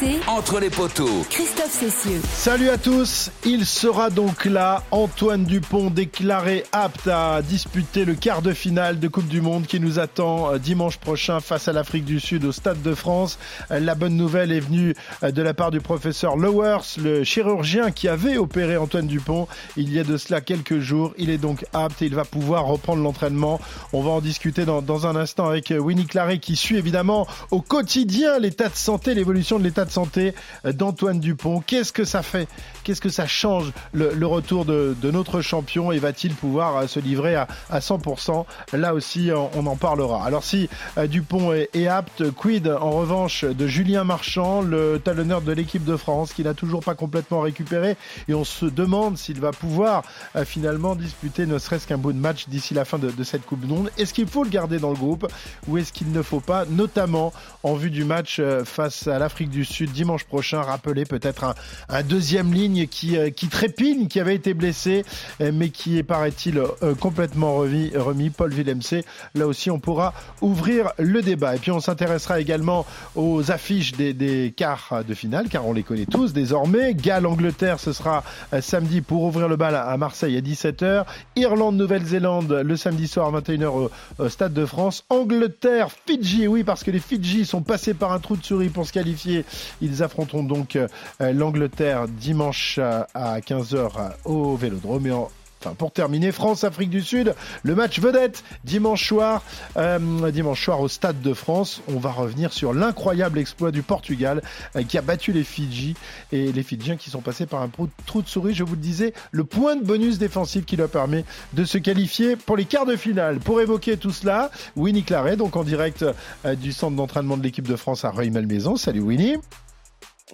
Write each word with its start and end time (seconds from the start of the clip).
RMC. 0.00 0.20
Entre 0.26 0.60
les 0.60 0.70
poteaux. 0.70 1.24
Christophe 1.28 1.70
Cessieux. 1.70 2.20
Salut 2.32 2.68
à 2.68 2.78
tous. 2.78 3.30
Il 3.44 3.66
sera 3.66 4.10
donc 4.10 4.44
là. 4.44 4.82
Antoine 4.90 5.44
Dupont 5.44 5.90
déclaré 5.90 6.64
apte 6.72 7.06
à 7.08 7.42
disputer 7.42 8.04
le 8.04 8.14
quart 8.14 8.42
de 8.42 8.52
finale 8.52 8.98
de 8.98 9.08
Coupe 9.08 9.28
du 9.28 9.40
Monde 9.40 9.66
qui 9.66 9.80
nous 9.80 9.98
attend 9.98 10.54
euh, 10.54 10.58
dimanche 10.58 10.98
prochain 10.98 11.40
face 11.40 11.68
à 11.68 11.72
l'Afrique 11.72 12.04
du 12.04 12.20
Sud 12.20 12.44
au 12.44 12.52
Stade 12.52 12.82
de 12.82 12.94
France. 12.94 13.38
Euh, 13.70 13.80
la 13.80 13.94
bonne 13.94 14.16
nouvelle 14.16 14.52
est 14.52 14.60
venue 14.60 14.94
euh, 15.22 15.30
de 15.30 15.42
la 15.42 15.54
part 15.54 15.70
du 15.70 15.80
professeur 15.80 16.36
Lowers, 16.36 16.98
le 16.98 17.24
chirurgien 17.24 17.90
qui 17.90 18.08
avait 18.08 18.36
opéré 18.36 18.76
Antoine 18.76 19.06
Dupont 19.06 19.48
il 19.76 19.92
y 19.92 19.98
a 19.98 20.04
de 20.04 20.16
cela 20.16 20.40
quelques 20.40 20.78
jours. 20.78 21.12
Il 21.18 21.30
est 21.30 21.38
donc 21.38 21.64
apte 21.72 22.02
et 22.02 22.06
il 22.06 22.14
va 22.14 22.24
pouvoir 22.24 22.66
reprendre 22.66 23.02
l'entraînement. 23.02 23.60
On 23.92 24.02
va 24.02 24.10
en 24.10 24.20
discuter 24.20 24.64
dans, 24.64 24.82
dans 24.82 25.06
un 25.06 25.16
instant 25.16 25.48
avec 25.48 25.72
Winnie 25.76 26.06
Claret 26.06 26.38
qui 26.38 26.56
suit 26.56 26.76
évidemment 26.76 27.26
au 27.50 27.60
quotidien 27.60 28.38
l'état 28.38 28.68
de 28.68 28.76
santé, 28.76 29.14
l'évolution 29.14 29.58
de 29.58 29.64
l'état 29.64 29.84
de 29.84 29.89
santé 29.90 30.34
d'Antoine 30.64 31.20
Dupont. 31.20 31.60
Qu'est-ce 31.66 31.92
que 31.92 32.04
ça 32.04 32.22
fait? 32.22 32.48
Qu'est-ce 32.84 33.00
que 33.00 33.08
ça 33.08 33.26
change 33.26 33.72
le, 33.92 34.26
retour 34.26 34.64
de, 34.64 34.96
de, 35.00 35.10
notre 35.10 35.40
champion? 35.40 35.92
Et 35.92 35.98
va-t-il 35.98 36.34
pouvoir 36.34 36.76
euh, 36.76 36.86
se 36.86 37.00
livrer 37.00 37.34
à, 37.34 37.46
à 37.70 37.80
100% 37.80 38.44
Là 38.72 38.94
aussi, 38.94 39.30
on, 39.34 39.50
on, 39.54 39.66
en 39.66 39.76
parlera. 39.76 40.24
Alors 40.24 40.44
si 40.44 40.68
euh, 40.98 41.06
Dupont 41.06 41.52
est, 41.52 41.86
apte, 41.86 42.30
quid 42.30 42.68
en 42.68 42.90
revanche 42.90 43.44
de 43.44 43.66
Julien 43.66 44.04
Marchand, 44.04 44.62
le 44.62 45.00
talonneur 45.02 45.40
de 45.40 45.52
l'équipe 45.52 45.84
de 45.84 45.96
France, 45.96 46.32
qui 46.32 46.42
n'a 46.42 46.54
toujours 46.54 46.82
pas 46.82 46.94
complètement 46.94 47.40
récupéré? 47.40 47.96
Et 48.28 48.34
on 48.34 48.44
se 48.44 48.66
demande 48.66 49.16
s'il 49.18 49.40
va 49.40 49.52
pouvoir 49.52 50.02
euh, 50.36 50.44
finalement 50.44 50.94
disputer 50.94 51.46
ne 51.46 51.58
serait-ce 51.58 51.86
qu'un 51.86 51.98
bout 51.98 52.12
de 52.12 52.18
match 52.18 52.48
d'ici 52.48 52.74
la 52.74 52.84
fin 52.84 52.98
de, 52.98 53.10
de 53.10 53.24
cette 53.24 53.44
Coupe 53.46 53.60
du. 53.60 53.90
Est-ce 53.98 54.14
qu'il 54.14 54.26
faut 54.26 54.44
le 54.44 54.50
garder 54.50 54.78
dans 54.78 54.90
le 54.90 54.96
groupe 54.96 55.26
ou 55.66 55.78
est-ce 55.78 55.92
qu'il 55.92 56.12
ne 56.12 56.22
faut 56.22 56.40
pas, 56.40 56.64
notamment 56.66 57.32
en 57.62 57.74
vue 57.74 57.90
du 57.90 58.04
match 58.04 58.40
face 58.64 59.06
à 59.06 59.18
l'Afrique 59.18 59.50
du 59.50 59.64
Sud? 59.64 59.79
Dimanche 59.88 60.24
prochain, 60.24 60.60
rappeler 60.62 61.04
peut-être 61.04 61.54
un, 61.88 62.02
deuxième 62.02 62.52
ligne 62.52 62.86
qui, 62.86 63.16
euh, 63.16 63.30
qui 63.30 63.48
trépigne, 63.48 64.08
qui 64.08 64.20
avait 64.20 64.34
été 64.34 64.54
blessé, 64.54 65.04
euh, 65.40 65.50
mais 65.54 65.70
qui 65.70 65.98
est, 65.98 66.02
paraît-il, 66.02 66.58
euh, 66.58 66.94
complètement 66.94 67.56
remis, 67.56 68.30
Paul 68.30 68.52
Villemc. 68.52 69.02
Là 69.34 69.46
aussi, 69.46 69.70
on 69.70 69.78
pourra 69.78 70.14
ouvrir 70.40 70.92
le 70.98 71.22
débat. 71.22 71.56
Et 71.56 71.58
puis, 71.58 71.70
on 71.70 71.80
s'intéressera 71.80 72.40
également 72.40 72.86
aux 73.14 73.50
affiches 73.50 73.92
des, 73.92 74.54
quarts 74.56 75.02
de 75.06 75.14
finale, 75.14 75.48
car 75.48 75.66
on 75.66 75.72
les 75.72 75.82
connaît 75.82 76.06
tous 76.06 76.32
désormais. 76.32 76.94
Galles-Angleterre, 76.94 77.78
ce 77.80 77.92
sera 77.92 78.24
samedi 78.60 79.00
pour 79.00 79.22
ouvrir 79.22 79.48
le 79.48 79.56
bal 79.56 79.74
à 79.74 79.96
Marseille 79.96 80.36
à 80.36 80.40
17h. 80.40 81.04
Irlande-Nouvelle-Zélande, 81.36 82.52
le 82.64 82.76
samedi 82.76 83.08
soir 83.08 83.34
à 83.34 83.40
21h 83.40 83.90
au, 84.18 84.28
Stade 84.28 84.52
de 84.52 84.66
France. 84.66 85.04
Angleterre, 85.08 85.88
Fidji, 86.06 86.46
oui, 86.46 86.64
parce 86.64 86.84
que 86.84 86.90
les 86.90 86.98
Fidji 86.98 87.44
sont 87.44 87.62
passés 87.62 87.94
par 87.94 88.12
un 88.12 88.18
trou 88.18 88.36
de 88.36 88.44
souris 88.44 88.68
pour 88.68 88.86
se 88.86 88.92
qualifier. 88.92 89.44
Ils 89.80 90.02
affronteront 90.02 90.42
donc 90.42 90.78
l'Angleterre 91.20 92.08
dimanche 92.08 92.78
à 92.78 93.40
15h 93.40 94.12
au 94.24 94.56
Vélodrome. 94.56 95.28
Enfin, 95.62 95.74
pour 95.74 95.92
terminer, 95.92 96.32
France-Afrique 96.32 96.88
du 96.88 97.02
Sud, 97.02 97.34
le 97.64 97.74
match 97.74 98.00
vedette 98.00 98.44
dimanche 98.64 99.06
soir, 99.06 99.42
euh, 99.76 100.30
dimanche 100.30 100.64
soir 100.64 100.80
au 100.80 100.88
Stade 100.88 101.20
de 101.20 101.34
France. 101.34 101.82
On 101.88 101.98
va 101.98 102.10
revenir 102.12 102.54
sur 102.54 102.72
l'incroyable 102.72 103.38
exploit 103.38 103.70
du 103.70 103.82
Portugal 103.82 104.42
euh, 104.74 104.82
qui 104.84 104.96
a 104.96 105.02
battu 105.02 105.32
les 105.32 105.44
Fidji 105.44 105.96
et 106.32 106.50
les 106.50 106.62
Fidjiens 106.62 106.96
qui 106.96 107.10
sont 107.10 107.20
passés 107.20 107.44
par 107.44 107.60
un 107.60 107.70
trou 108.06 108.22
de 108.22 108.28
souris. 108.28 108.54
Je 108.54 108.64
vous 108.64 108.74
le 108.74 108.80
disais, 108.80 109.12
le 109.32 109.44
point 109.44 109.76
de 109.76 109.84
bonus 109.84 110.16
défensif 110.16 110.64
qui 110.64 110.76
leur 110.76 110.88
permet 110.88 111.26
de 111.52 111.64
se 111.66 111.76
qualifier 111.76 112.36
pour 112.36 112.56
les 112.56 112.64
quarts 112.64 112.86
de 112.86 112.96
finale. 112.96 113.38
Pour 113.38 113.60
évoquer 113.60 113.98
tout 113.98 114.12
cela, 114.12 114.50
Winnie 114.76 115.04
Claret, 115.04 115.36
donc 115.36 115.56
en 115.56 115.64
direct 115.64 116.06
euh, 116.46 116.54
du 116.54 116.72
centre 116.72 116.96
d'entraînement 116.96 117.36
de 117.36 117.42
l'équipe 117.42 117.68
de 117.68 117.76
France 117.76 118.06
à 118.06 118.10
Rueil-Malmaison. 118.10 118.76
Salut 118.76 119.00
Winnie. 119.00 119.36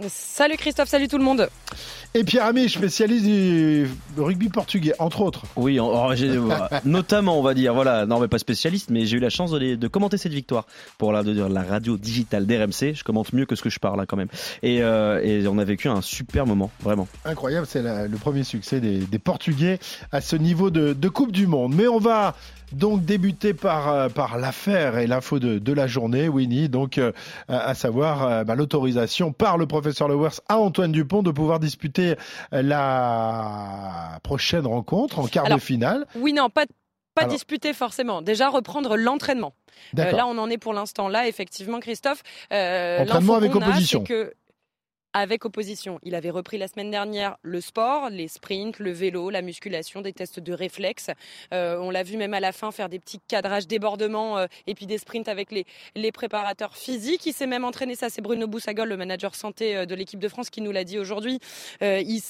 Salut 0.08 0.56
Christophe, 0.56 0.88
salut 0.88 1.08
tout 1.08 1.18
le 1.18 1.24
monde. 1.24 1.48
Et 2.14 2.24
Pierre 2.24 2.46
Ami, 2.46 2.68
spécialiste 2.68 3.24
du 3.24 3.88
rugby 4.16 4.48
portugais, 4.48 4.94
entre 4.98 5.22
autres. 5.22 5.42
Oui, 5.56 5.80
en, 5.80 6.10
notamment, 6.84 7.38
on 7.38 7.42
va 7.42 7.54
dire. 7.54 7.74
Voilà, 7.74 8.06
non, 8.06 8.20
mais 8.20 8.28
pas 8.28 8.38
spécialiste, 8.38 8.90
mais 8.90 9.06
j'ai 9.06 9.16
eu 9.16 9.20
la 9.20 9.30
chance 9.30 9.50
de, 9.50 9.58
les, 9.58 9.76
de, 9.76 9.88
commenter 9.88 10.16
cette 10.16 10.32
victoire 10.32 10.66
pour 10.98 11.12
la, 11.12 11.22
de, 11.22 11.42
la 11.42 11.62
radio 11.62 11.96
digitale 11.96 12.46
d'RMC. 12.46 12.94
Je 12.94 13.04
commente 13.04 13.32
mieux 13.32 13.46
que 13.46 13.54
ce 13.54 13.62
que 13.62 13.70
je 13.70 13.78
parle 13.78 13.98
là, 13.98 14.06
quand 14.06 14.16
même. 14.16 14.28
Et, 14.62 14.82
euh, 14.82 15.20
et 15.22 15.46
on 15.46 15.58
a 15.58 15.64
vécu 15.64 15.88
un 15.88 16.02
super 16.02 16.46
moment, 16.46 16.70
vraiment. 16.80 17.08
Incroyable, 17.24 17.66
c'est 17.68 17.82
le 17.82 18.16
premier 18.18 18.44
succès 18.44 18.80
des, 18.80 18.98
des, 18.98 19.18
Portugais 19.18 19.78
à 20.12 20.20
ce 20.20 20.36
niveau 20.36 20.70
de, 20.70 20.92
de 20.92 21.08
Coupe 21.08 21.32
du 21.32 21.46
Monde. 21.46 21.74
Mais 21.74 21.88
on 21.88 21.98
va 21.98 22.34
donc 22.72 23.04
débuter 23.04 23.54
par, 23.54 23.88
euh, 23.88 24.08
par 24.08 24.38
l'affaire 24.38 24.98
et 24.98 25.06
l'info 25.06 25.38
de, 25.38 25.58
de, 25.58 25.72
la 25.72 25.86
journée, 25.86 26.28
Winnie, 26.28 26.68
donc 26.68 26.98
euh, 26.98 27.12
à 27.48 27.74
savoir 27.74 28.26
euh, 28.26 28.44
bah, 28.44 28.54
l'autorisation 28.54 29.32
par 29.32 29.58
le 29.58 29.66
professeur 29.66 30.08
Lewers 30.08 30.40
à 30.48 30.58
Antoine 30.58 30.92
Dupont 30.92 31.22
de 31.22 31.30
pouvoir 31.30 31.60
disputer 31.60 32.16
la 32.52 34.18
prochaine 34.22 34.66
rencontre 34.66 35.18
en 35.18 35.26
quart 35.26 35.46
Alors, 35.46 35.58
de 35.58 35.62
finale. 35.62 36.06
Oui, 36.16 36.32
non, 36.32 36.50
pas 36.50 36.64
pas 37.16 37.22
Alors, 37.22 37.32
disputer 37.32 37.72
forcément. 37.72 38.20
Déjà 38.20 38.50
reprendre 38.50 38.96
l'entraînement. 38.96 39.54
Euh, 39.98 40.12
là, 40.12 40.26
on 40.26 40.36
en 40.36 40.50
est 40.50 40.58
pour 40.58 40.74
l'instant 40.74 41.08
là, 41.08 41.26
effectivement, 41.26 41.80
Christophe. 41.80 42.22
Euh, 42.52 43.02
entraînement 43.02 43.34
avec 43.36 43.54
opposition. 43.54 44.04
Que 44.04 44.34
avec 45.16 45.46
opposition. 45.46 45.98
Il 46.02 46.14
avait 46.14 46.28
repris 46.28 46.58
la 46.58 46.68
semaine 46.68 46.90
dernière 46.90 47.38
le 47.40 47.62
sport, 47.62 48.10
les 48.10 48.28
sprints, 48.28 48.78
le 48.78 48.90
vélo, 48.90 49.30
la 49.30 49.40
musculation, 49.40 50.02
des 50.02 50.12
tests 50.12 50.40
de 50.40 50.52
réflexe. 50.52 51.08
Euh, 51.54 51.78
on 51.80 51.90
l'a 51.90 52.02
vu 52.02 52.18
même 52.18 52.34
à 52.34 52.40
la 52.40 52.52
fin 52.52 52.70
faire 52.70 52.90
des 52.90 52.98
petits 52.98 53.20
cadrages, 53.26 53.66
débordements 53.66 54.36
euh, 54.36 54.46
et 54.66 54.74
puis 54.74 54.84
des 54.84 54.98
sprints 54.98 55.28
avec 55.28 55.52
les, 55.52 55.64
les 55.94 56.12
préparateurs 56.12 56.76
physiques. 56.76 57.24
Il 57.24 57.32
s'est 57.32 57.46
même 57.46 57.64
entraîné, 57.64 57.94
ça 57.94 58.10
c'est 58.10 58.20
Bruno 58.20 58.46
Boussagol, 58.46 58.90
le 58.90 58.96
manager 58.98 59.34
santé 59.34 59.74
euh, 59.74 59.86
de 59.86 59.94
l'équipe 59.94 60.20
de 60.20 60.28
France 60.28 60.50
qui 60.50 60.60
nous 60.60 60.70
l'a 60.70 60.84
dit 60.84 60.98
aujourd'hui. 60.98 61.40
il, 61.80 62.20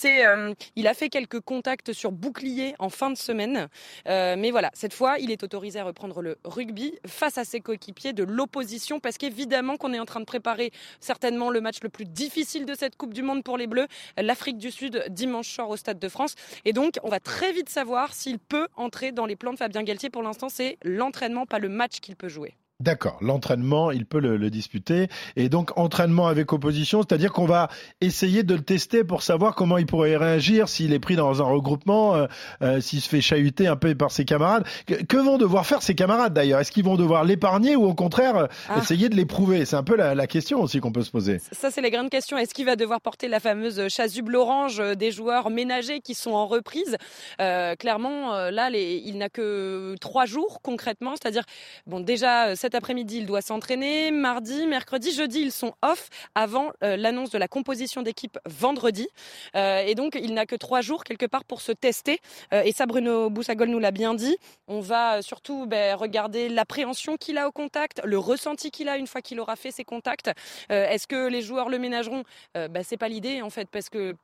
il 0.76 0.86
a 0.86 0.94
fait 0.94 1.08
quelques 1.08 1.40
contacts 1.40 1.92
sur 1.92 2.12
bouclier 2.12 2.76
en 2.78 2.88
fin 2.88 3.10
de 3.10 3.16
semaine. 3.16 3.68
mais 4.06 4.52
voilà, 4.52 4.70
cette 4.74 4.94
fois, 4.94 5.18
il 5.18 5.32
est 5.32 5.42
autorisé 5.42 5.80
à 5.80 5.84
reprendre 5.84 6.22
le 6.22 6.38
rugby 6.44 6.94
face 7.04 7.36
à 7.36 7.44
ses 7.44 7.58
coéquipiers 7.58 8.12
de 8.12 8.22
l'opposition 8.22 9.00
parce 9.00 9.18
qu'évidemment 9.18 9.76
qu'on 9.76 9.92
est 9.92 9.98
en 9.98 10.04
train 10.04 10.20
de 10.20 10.24
préparer 10.24 10.70
certainement 11.00 11.50
le 11.50 11.60
match 11.60 11.78
le 11.82 11.88
plus 11.88 12.04
difficile 12.04 12.64
de 12.64 12.75
cette 12.76 12.96
Coupe 12.96 13.14
du 13.14 13.22
Monde 13.22 13.42
pour 13.42 13.58
les 13.58 13.66
Bleus, 13.66 13.86
l'Afrique 14.16 14.58
du 14.58 14.70
Sud 14.70 15.04
dimanche 15.08 15.48
soir 15.48 15.68
au 15.68 15.76
Stade 15.76 15.98
de 15.98 16.08
France. 16.08 16.34
Et 16.64 16.72
donc, 16.72 16.98
on 17.02 17.08
va 17.08 17.20
très 17.20 17.52
vite 17.52 17.68
savoir 17.68 18.12
s'il 18.14 18.38
peut 18.38 18.68
entrer 18.76 19.12
dans 19.12 19.26
les 19.26 19.36
plans 19.36 19.52
de 19.52 19.58
Fabien 19.58 19.82
Galtier. 19.82 20.10
Pour 20.10 20.22
l'instant, 20.22 20.48
c'est 20.48 20.78
l'entraînement, 20.82 21.46
pas 21.46 21.58
le 21.58 21.68
match 21.68 22.00
qu'il 22.00 22.16
peut 22.16 22.28
jouer. 22.28 22.54
D'accord, 22.78 23.16
l'entraînement, 23.22 23.90
il 23.90 24.04
peut 24.04 24.20
le, 24.20 24.36
le, 24.36 24.50
disputer. 24.50 25.08
Et 25.34 25.48
donc, 25.48 25.78
entraînement 25.78 26.26
avec 26.26 26.52
opposition, 26.52 27.00
c'est-à-dire 27.00 27.32
qu'on 27.32 27.46
va 27.46 27.70
essayer 28.02 28.42
de 28.42 28.54
le 28.54 28.60
tester 28.60 29.02
pour 29.02 29.22
savoir 29.22 29.54
comment 29.54 29.78
il 29.78 29.86
pourrait 29.86 30.18
réagir 30.18 30.68
s'il 30.68 30.92
est 30.92 30.98
pris 30.98 31.16
dans 31.16 31.40
un 31.40 31.46
regroupement, 31.46 32.14
euh, 32.14 32.26
euh, 32.60 32.82
s'il 32.82 33.00
se 33.00 33.08
fait 33.08 33.22
chahuter 33.22 33.66
un 33.66 33.76
peu 33.76 33.94
par 33.94 34.10
ses 34.10 34.26
camarades. 34.26 34.66
Que, 34.86 35.02
que 35.02 35.16
vont 35.16 35.38
devoir 35.38 35.64
faire 35.64 35.80
ses 35.80 35.94
camarades 35.94 36.34
d'ailleurs? 36.34 36.60
Est-ce 36.60 36.70
qu'ils 36.70 36.84
vont 36.84 36.96
devoir 36.96 37.24
l'épargner 37.24 37.76
ou 37.76 37.86
au 37.86 37.94
contraire 37.94 38.48
ah. 38.68 38.78
essayer 38.78 39.08
de 39.08 39.14
l'éprouver? 39.14 39.64
C'est 39.64 39.76
un 39.76 39.82
peu 39.82 39.96
la, 39.96 40.14
la, 40.14 40.26
question 40.26 40.60
aussi 40.60 40.80
qu'on 40.80 40.92
peut 40.92 41.02
se 41.02 41.10
poser. 41.10 41.40
Ça, 41.52 41.70
c'est 41.70 41.80
la 41.80 41.88
grande 41.88 42.10
question. 42.10 42.36
Est-ce 42.36 42.52
qu'il 42.52 42.66
va 42.66 42.76
devoir 42.76 43.00
porter 43.00 43.28
la 43.28 43.40
fameuse 43.40 43.88
chasuble 43.88 44.36
orange 44.36 44.82
des 44.98 45.12
joueurs 45.12 45.48
ménagers 45.48 46.00
qui 46.00 46.12
sont 46.12 46.32
en 46.32 46.46
reprise? 46.46 46.98
Euh, 47.40 47.74
Clairement, 47.76 48.50
là, 48.50 48.68
les, 48.68 49.02
il 49.04 49.16
n'a 49.16 49.28
que 49.28 49.94
trois 50.00 50.26
jours 50.26 50.60
concrètement, 50.62 51.14
c'est-à-dire, 51.14 51.44
bon, 51.86 52.00
déjà, 52.00 52.54
cet 52.66 52.74
après-midi, 52.74 53.18
il 53.18 53.26
doit 53.26 53.42
s'entraîner. 53.42 54.10
Mardi, 54.10 54.66
mercredi, 54.66 55.12
jeudi, 55.12 55.40
ils 55.40 55.52
sont 55.52 55.74
off 55.82 56.08
avant 56.34 56.72
euh, 56.82 56.96
l'annonce 56.96 57.30
de 57.30 57.38
la 57.38 57.46
composition 57.46 58.02
d'équipe 58.02 58.40
vendredi. 58.44 59.06
Euh, 59.54 59.84
et 59.86 59.94
donc, 59.94 60.18
il 60.20 60.34
n'a 60.34 60.46
que 60.46 60.56
trois 60.56 60.80
jours 60.80 61.04
quelque 61.04 61.26
part 61.26 61.44
pour 61.44 61.60
se 61.60 61.70
tester. 61.70 62.18
Euh, 62.52 62.62
et 62.64 62.72
ça, 62.72 62.86
Bruno 62.86 63.30
Boussagol 63.30 63.68
nous 63.68 63.78
l'a 63.78 63.92
bien 63.92 64.14
dit. 64.14 64.36
On 64.66 64.80
va 64.80 65.22
surtout 65.22 65.66
ben, 65.66 65.94
regarder 65.94 66.48
l'appréhension 66.48 67.16
qu'il 67.16 67.38
a 67.38 67.46
au 67.46 67.52
contact, 67.52 68.02
le 68.04 68.18
ressenti 68.18 68.72
qu'il 68.72 68.88
a 68.88 68.96
une 68.96 69.06
fois 69.06 69.20
qu'il 69.20 69.38
aura 69.38 69.54
fait 69.54 69.70
ses 69.70 69.84
contacts. 69.84 70.32
Est-ce 70.68 71.06
que 71.06 71.28
les 71.28 71.42
joueurs 71.42 71.68
le 71.68 71.78
ménageront? 71.78 72.24
Ben, 72.54 72.82
C'est 72.82 72.96
pas 72.96 73.08
l'idée 73.08 73.42
en 73.42 73.50
fait, 73.50 73.68
parce 73.70 73.88
que 73.88 74.16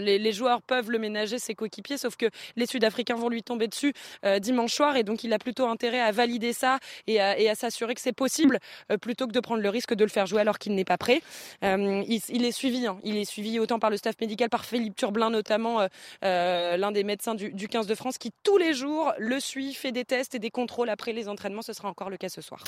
les, 0.00 0.32
joueurs 0.32 0.62
peuvent 0.62 0.90
le 0.90 0.98
ménager 0.98 1.38
ses 1.38 1.54
coéquipiers, 1.54 1.98
sauf 1.98 2.16
que 2.16 2.30
les 2.56 2.64
Sud-Africains 2.64 3.16
vont 3.16 3.28
lui 3.28 3.42
tomber 3.42 3.68
dessus 3.68 3.92
dimanche 4.38 4.72
soir, 4.72 4.96
et 4.96 5.02
donc 5.02 5.22
il 5.22 5.34
a 5.34 5.38
plutôt 5.38 5.66
intérêt 5.66 6.00
à 6.00 6.12
valider 6.12 6.54
ça 6.54 6.78
et 7.06 7.20
à 7.20 7.54
s'assurer 7.54 7.89
que 7.94 8.00
c'est 8.00 8.12
possible 8.12 8.58
euh, 8.90 8.98
plutôt 8.98 9.26
que 9.26 9.32
de 9.32 9.40
prendre 9.40 9.62
le 9.62 9.68
risque 9.68 9.94
de 9.94 10.04
le 10.04 10.10
faire 10.10 10.26
jouer 10.26 10.40
alors 10.40 10.58
qu'il 10.58 10.74
n'est 10.74 10.84
pas 10.84 10.98
prêt. 10.98 11.22
Euh, 11.64 12.02
il, 12.06 12.44
est 12.44 12.52
suivi, 12.52 12.86
hein. 12.86 12.98
il 13.04 13.16
est 13.16 13.24
suivi 13.24 13.58
autant 13.58 13.78
par 13.78 13.90
le 13.90 13.96
staff 13.96 14.14
médical, 14.20 14.48
par 14.48 14.64
Philippe 14.64 14.96
Turblin 14.96 15.30
notamment, 15.30 15.86
euh, 16.24 16.76
l'un 16.76 16.92
des 16.92 17.04
médecins 17.04 17.34
du, 17.34 17.52
du, 17.52 17.68
15 17.68 17.86
de 17.86 17.94
France, 17.94 18.18
qui 18.18 18.32
tous 18.42 18.58
les 18.58 18.74
jours 18.74 19.12
le 19.18 19.40
suit, 19.40 19.74
fait 19.74 19.92
des 19.92 20.04
tests 20.04 20.34
et 20.34 20.38
des 20.38 20.50
contrôles 20.50 20.88
après 20.88 21.12
les 21.12 21.28
entraînements. 21.28 21.62
Ce 21.62 21.72
sera 21.72 21.88
encore 21.88 22.10
le 22.10 22.16
cas 22.16 22.28
ce 22.28 22.40
soir. 22.40 22.62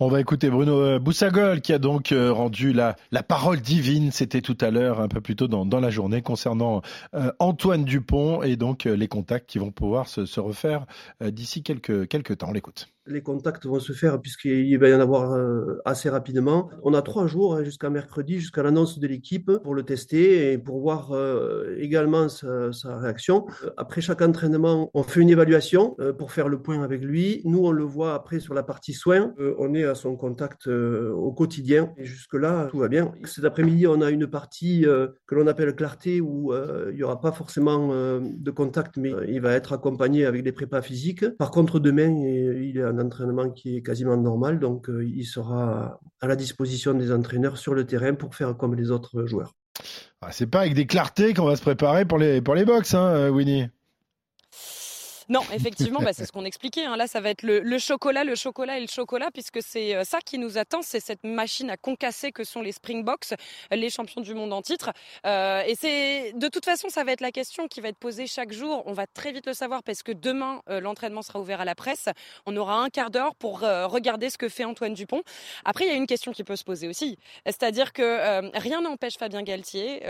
On 0.00 0.08
va 0.08 0.20
écouter 0.20 0.50
Bruno 0.50 0.98
Boussagol 0.98 1.60
qui 1.60 1.72
a 1.72 1.78
donc 1.78 2.12
rendu 2.12 2.72
la, 2.72 2.96
parole 3.22 3.60
divine. 3.60 4.10
C'était 4.10 4.40
tout 4.40 4.56
à 4.60 4.70
l'heure, 4.70 5.00
un 5.00 5.08
peu 5.08 5.20
plus 5.20 5.36
tôt 5.36 5.48
dans, 5.48 5.80
la 5.80 5.90
journée, 5.90 6.22
concernant 6.22 6.82
Antoine 7.38 7.84
Dupont 7.84 8.42
et 8.42 8.56
donc 8.56 8.84
les 8.84 9.08
contacts 9.08 9.48
qui 9.48 9.58
vont 9.58 9.70
pouvoir 9.70 10.08
se, 10.08 10.40
refaire 10.40 10.86
d'ici 11.20 11.62
quelques 11.62 12.38
temps. 12.38 12.48
On 12.48 12.52
l'écoute. 12.52 12.88
Les 13.08 13.22
contacts 13.22 13.66
vont 13.66 13.80
se 13.80 13.92
faire 13.92 14.20
puisqu'il 14.20 14.78
va 14.78 14.88
y 14.88 14.94
en 14.94 15.00
avoir 15.00 15.32
euh, 15.32 15.80
assez 15.84 16.08
rapidement. 16.08 16.70
On 16.82 16.94
a 16.94 17.02
trois 17.02 17.26
jours 17.26 17.56
hein, 17.56 17.64
jusqu'à 17.64 17.90
mercredi, 17.90 18.38
jusqu'à 18.38 18.62
l'annonce 18.62 18.98
de 18.98 19.06
l'équipe 19.06 19.50
pour 19.62 19.74
le 19.74 19.82
tester 19.82 20.52
et 20.52 20.58
pour 20.58 20.80
voir 20.80 21.12
euh, 21.12 21.76
également 21.78 22.28
sa, 22.28 22.98
réaction. 22.98 23.46
Après 23.76 24.00
chaque 24.00 24.22
entraînement, 24.22 24.90
on 24.94 25.02
fait 25.02 25.20
une 25.20 25.30
évaluation 25.30 25.96
euh, 26.00 26.12
pour 26.12 26.32
faire 26.32 26.48
le 26.48 26.60
point 26.60 26.82
avec 26.82 27.02
lui. 27.02 27.42
Nous, 27.44 27.64
on 27.64 27.72
le 27.72 27.84
voit 27.84 28.14
après 28.14 28.40
sur 28.40 28.54
la 28.54 28.62
partie 28.62 28.92
soins. 28.92 29.34
on 29.58 29.74
est 29.74 29.84
à 29.84 29.94
son 29.94 30.16
contact 30.16 30.66
au 30.66 31.32
quotidien 31.32 31.92
et 31.96 32.04
jusque-là, 32.04 32.68
tout 32.70 32.78
va 32.78 32.88
bien. 32.88 33.12
Cet 33.24 33.44
après-midi, 33.44 33.86
on 33.86 34.00
a 34.00 34.10
une 34.10 34.26
partie 34.26 34.82
que 34.82 35.34
l'on 35.34 35.46
appelle 35.46 35.74
clarté 35.74 36.20
où 36.20 36.52
il 36.90 36.96
n'y 36.96 37.02
aura 37.02 37.20
pas 37.20 37.32
forcément 37.32 38.20
de 38.20 38.50
contact, 38.50 38.96
mais 38.96 39.12
il 39.28 39.40
va 39.40 39.52
être 39.52 39.72
accompagné 39.72 40.26
avec 40.26 40.42
des 40.42 40.52
prépas 40.52 40.82
physiques. 40.82 41.28
Par 41.36 41.50
contre, 41.50 41.78
demain, 41.78 42.10
il 42.10 42.78
est 42.78 42.82
un 42.82 42.97
entraînement 43.00 43.50
qui 43.50 43.76
est 43.76 43.82
quasiment 43.82 44.16
normal, 44.16 44.58
donc 44.58 44.88
euh, 44.88 45.04
il 45.04 45.24
sera 45.24 46.00
à 46.20 46.26
la 46.26 46.36
disposition 46.36 46.94
des 46.94 47.12
entraîneurs 47.12 47.58
sur 47.58 47.74
le 47.74 47.84
terrain 47.84 48.14
pour 48.14 48.34
faire 48.34 48.56
comme 48.56 48.74
les 48.74 48.90
autres 48.90 49.26
joueurs. 49.26 49.54
Ah, 50.20 50.32
c'est 50.32 50.46
pas 50.46 50.60
avec 50.60 50.74
des 50.74 50.86
clartés 50.86 51.34
qu'on 51.34 51.44
va 51.44 51.56
se 51.56 51.62
préparer 51.62 52.04
pour 52.04 52.18
les, 52.18 52.40
pour 52.40 52.54
les 52.54 52.62
hein, 52.62 52.94
euh, 52.94 53.30
Winnie 53.30 53.68
non, 55.28 55.42
effectivement, 55.52 56.00
bah, 56.00 56.12
c'est 56.14 56.24
ce 56.24 56.32
qu'on 56.32 56.46
expliquait. 56.46 56.86
Hein. 56.86 56.96
Là, 56.96 57.06
ça 57.06 57.20
va 57.20 57.28
être 57.28 57.42
le, 57.42 57.78
chocolat, 57.78 58.24
le 58.24 58.34
chocolat 58.34 58.78
et 58.78 58.80
le 58.80 58.86
chocolat, 58.86 59.30
puisque 59.30 59.62
c'est 59.62 59.94
euh, 59.94 60.04
ça 60.04 60.20
qui 60.24 60.38
nous 60.38 60.56
attend. 60.56 60.80
C'est 60.80 61.00
cette 61.00 61.22
machine 61.22 61.68
à 61.68 61.76
concasser 61.76 62.32
que 62.32 62.44
sont 62.44 62.62
les 62.62 62.72
Springboks, 62.72 63.34
les 63.70 63.90
champions 63.90 64.22
du 64.22 64.34
monde 64.34 64.54
en 64.54 64.62
titre. 64.62 64.90
Euh, 65.26 65.62
et 65.66 65.74
c'est 65.74 66.32
de 66.32 66.48
toute 66.48 66.64
façon, 66.64 66.88
ça 66.88 67.04
va 67.04 67.12
être 67.12 67.20
la 67.20 67.30
question 67.30 67.68
qui 67.68 67.82
va 67.82 67.88
être 67.88 67.98
posée 67.98 68.26
chaque 68.26 68.52
jour. 68.52 68.82
On 68.86 68.94
va 68.94 69.06
très 69.06 69.32
vite 69.32 69.46
le 69.46 69.52
savoir 69.52 69.82
parce 69.82 70.02
que 70.02 70.12
demain, 70.12 70.62
euh, 70.70 70.80
l'entraînement 70.80 71.20
sera 71.20 71.40
ouvert 71.40 71.60
à 71.60 71.66
la 71.66 71.74
presse. 71.74 72.08
On 72.46 72.56
aura 72.56 72.76
un 72.76 72.88
quart 72.88 73.10
d'heure 73.10 73.34
pour 73.34 73.60
regarder 73.60 74.30
ce 74.30 74.38
que 74.38 74.48
fait 74.48 74.64
Antoine 74.64 74.94
Dupont. 74.94 75.22
Après, 75.64 75.84
il 75.84 75.88
y 75.88 75.92
a 75.92 75.96
une 75.96 76.06
question 76.06 76.32
qui 76.32 76.44
peut 76.44 76.56
se 76.56 76.64
poser 76.64 76.88
aussi, 76.88 77.18
c'est-à-dire 77.44 77.92
que 77.92 78.56
rien 78.58 78.80
n'empêche 78.80 79.16
Fabien 79.18 79.42
Galtier, 79.42 80.02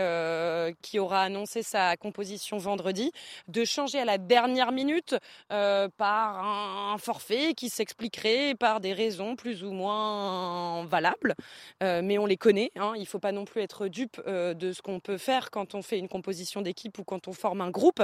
qui 0.81 0.99
aura 0.99 1.23
annoncé 1.23 1.63
sa 1.63 1.97
composition 1.97 2.57
vendredi, 2.57 3.11
de 3.47 3.65
changer 3.65 3.99
à 3.99 4.05
la 4.05 4.17
dernière 4.17 4.71
minute 4.71 5.08
euh, 5.51 5.87
par 5.97 6.45
un, 6.45 6.97
forfait 6.97 7.53
qui 7.53 7.69
s'expliquerait 7.69 8.55
par 8.55 8.79
des 8.79 8.93
raisons 8.93 9.35
plus 9.35 9.63
ou 9.63 9.71
moins 9.71 10.85
valables, 10.85 11.35
euh, 11.81 12.01
mais 12.03 12.17
on 12.17 12.25
les 12.25 12.37
connaît. 12.37 12.71
Hein. 12.75 12.93
Il 12.95 13.01
ne 13.01 13.05
faut 13.05 13.19
pas 13.19 13.31
non 13.31 13.45
plus 13.45 13.61
être 13.61 13.87
dupe 13.87 14.21
euh, 14.27 14.53
de 14.53 14.73
ce 14.73 14.81
qu'on 14.81 14.99
peut 14.99 15.17
faire 15.17 15.49
quand 15.49 15.75
on 15.75 15.81
fait 15.81 15.97
une 15.97 16.09
composition 16.09 16.61
d'équipe 16.61 16.97
ou 16.99 17.03
quand 17.03 17.27
on 17.27 17.33
forme 17.33 17.61
un 17.61 17.69
groupe. 17.69 18.01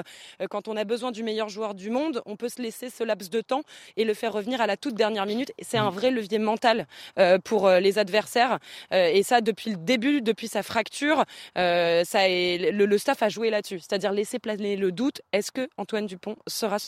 quand 0.50 0.68
on 0.68 0.78
a 0.78 0.84
besoin 0.84 1.12
du 1.12 1.24
meilleur 1.24 1.50
joueur 1.50 1.74
du 1.74 1.90
monde, 1.90 2.22
on 2.26 2.36
peut 2.36 2.50
se 2.50 2.62
laisser 2.62 2.90
ce 2.90 3.04
laps 3.04 3.30
de 3.30 3.42
temps 3.42 3.64
et 3.98 4.06
le 4.06 4.14
faire 4.14 4.34
revenir 4.34 4.62
à 4.62 4.68
la 4.68 4.78
toute 4.78 4.96
dernière 4.96 5.26
minute. 5.26 5.52
C'est 5.62 5.78
un 5.78 5.90
vrai 5.90 6.12
levier 6.12 6.40
mental 6.40 6.88
pour 7.44 7.70
les 7.70 7.98
adversaires. 8.00 8.60
et 8.92 9.24
ça, 9.24 9.42
depuis 9.42 9.72
le 9.72 9.78
début, 9.78 10.22
depuis 10.22 10.48
sa 10.48 10.64
fracture, 10.64 11.24
ça 11.56 12.30
est, 12.30 12.72
le, 12.72 12.86
le 12.86 12.98
staff 12.98 13.22
a 13.24 13.30
joué 13.30 13.50
là-dessus. 13.50 13.80
C'est-à-dire 13.80 14.12
laisser 14.12 14.40
planer 14.40 14.76
le 14.76 14.92
doute. 14.92 15.22
Est-ce 15.32 15.52
que 15.52 15.68
Antoine 15.78 16.06
Dupont 16.06 16.36
sera 16.48 16.80